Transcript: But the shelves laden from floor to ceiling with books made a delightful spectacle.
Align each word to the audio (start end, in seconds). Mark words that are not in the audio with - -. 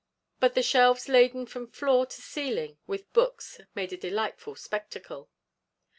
But 0.39 0.55
the 0.55 0.63
shelves 0.63 1.07
laden 1.09 1.45
from 1.45 1.67
floor 1.67 2.07
to 2.07 2.21
ceiling 2.23 2.79
with 2.87 3.13
books 3.13 3.61
made 3.75 3.93
a 3.93 3.97
delightful 3.97 4.55
spectacle. 4.55 5.29